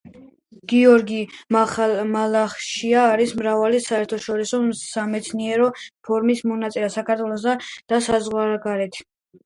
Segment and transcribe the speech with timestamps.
[0.69, 1.19] გიორგი
[2.15, 5.71] მალაშხია არის მრავალი საერთაშორისო სამეცნიერო
[6.11, 9.05] ფორუმის მონაწილე საქართველოში და საზღვარგარეთ.